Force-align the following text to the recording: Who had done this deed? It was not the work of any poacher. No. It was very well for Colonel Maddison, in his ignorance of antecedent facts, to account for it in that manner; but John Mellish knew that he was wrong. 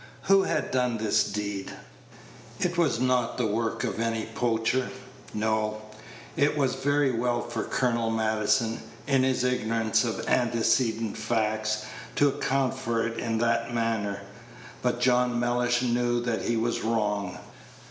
Who 0.23 0.41
had 0.45 0.71
done 0.71 0.97
this 0.97 1.23
deed? 1.23 1.69
It 2.59 2.75
was 2.75 2.99
not 2.99 3.37
the 3.37 3.45
work 3.45 3.83
of 3.83 3.99
any 3.99 4.25
poacher. 4.33 4.89
No. 5.31 5.79
It 6.35 6.57
was 6.57 6.73
very 6.73 7.11
well 7.11 7.39
for 7.41 7.63
Colonel 7.65 8.09
Maddison, 8.09 8.81
in 9.05 9.21
his 9.21 9.43
ignorance 9.43 10.03
of 10.03 10.27
antecedent 10.27 11.19
facts, 11.19 11.85
to 12.15 12.29
account 12.29 12.73
for 12.73 13.05
it 13.05 13.19
in 13.19 13.37
that 13.37 13.75
manner; 13.75 14.21
but 14.81 15.01
John 15.01 15.39
Mellish 15.39 15.83
knew 15.83 16.19
that 16.21 16.41
he 16.45 16.57
was 16.57 16.81
wrong. 16.81 17.37